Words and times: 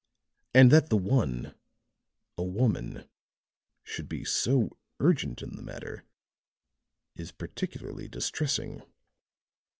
And 0.55 0.71
that 0.71 0.89
the 0.89 0.97
one 0.97 1.53
a 2.35 2.41
woman 2.41 3.07
should 3.83 4.09
be 4.09 4.25
so 4.25 4.79
urgent 4.99 5.43
in 5.43 5.55
the 5.55 5.61
matter 5.61 6.05
is 7.15 7.31
particularly 7.31 8.07
distressing." 8.07 8.81